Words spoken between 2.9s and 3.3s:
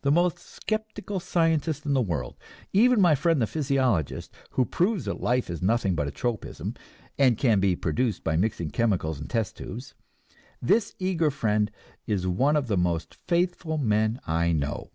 my